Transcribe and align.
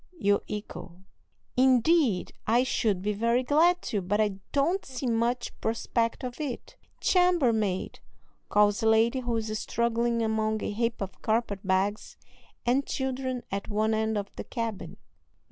you 0.17 0.41
echo. 0.49 1.03
"Indeed, 1.55 2.33
I 2.47 2.63
should 2.63 3.03
be 3.03 3.13
very 3.13 3.43
glad 3.43 3.83
to, 3.83 4.01
but 4.01 4.19
I 4.19 4.39
don't 4.51 4.83
see 4.83 5.05
much 5.05 5.51
prospect 5.61 6.23
of 6.23 6.41
it." 6.41 6.75
"Chambermaid!" 6.99 7.99
calls 8.49 8.81
a 8.81 8.89
lady 8.89 9.19
who 9.19 9.35
is 9.37 9.55
struggling 9.59 10.23
among 10.23 10.63
a 10.63 10.71
heap 10.71 11.01
of 11.01 11.21
carpet 11.21 11.59
bags 11.63 12.17
and 12.65 12.83
children 12.87 13.43
at 13.51 13.67
one 13.69 13.93
end 13.93 14.17
of 14.17 14.35
the 14.37 14.43
cabin. 14.43 14.97